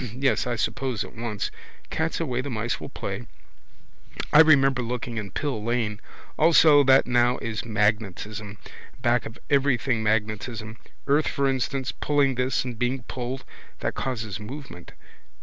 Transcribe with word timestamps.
Yes, 0.15 0.47
I 0.47 0.55
suppose, 0.55 1.03
at 1.03 1.13
once. 1.15 1.51
Cat's 1.91 2.19
away, 2.19 2.41
the 2.41 2.49
mice 2.49 2.79
will 2.81 2.89
play. 2.89 3.27
I 4.33 4.39
remember 4.39 4.81
looking 4.81 5.17
in 5.17 5.29
Pill 5.29 5.63
lane. 5.63 6.01
Also 6.39 6.83
that 6.85 7.05
now 7.05 7.37
is 7.37 7.65
magnetism. 7.65 8.57
Back 9.03 9.27
of 9.27 9.37
everything 9.51 10.01
magnetism. 10.01 10.79
Earth 11.05 11.27
for 11.27 11.47
instance 11.47 11.91
pulling 11.91 12.33
this 12.33 12.65
and 12.65 12.79
being 12.79 13.03
pulled. 13.03 13.45
That 13.81 13.93
causes 13.93 14.39
movement. 14.39 14.93